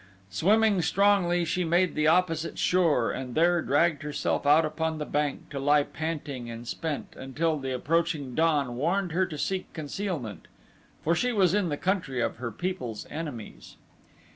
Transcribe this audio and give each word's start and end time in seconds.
Swimming 0.31 0.81
strongly 0.81 1.45
she 1.45 1.63
made 1.63 1.93
the 1.93 2.07
opposite 2.07 2.57
shore 2.57 3.11
and 3.11 3.35
there 3.35 3.61
dragged 3.61 4.01
herself 4.01 4.47
out 4.47 4.65
upon 4.65 4.97
the 4.97 5.05
bank 5.05 5.51
to 5.51 5.59
lie 5.59 5.83
panting 5.83 6.49
and 6.49 6.67
spent 6.67 7.13
until 7.15 7.59
the 7.59 7.71
approaching 7.71 8.33
dawn 8.33 8.75
warned 8.77 9.11
her 9.11 9.27
to 9.27 9.37
seek 9.37 9.71
concealment, 9.73 10.47
for 11.03 11.13
she 11.13 11.31
was 11.31 11.53
in 11.53 11.69
the 11.69 11.77
country 11.77 12.19
of 12.19 12.37
her 12.37 12.49
people's 12.51 13.05
enemies. 13.11 13.75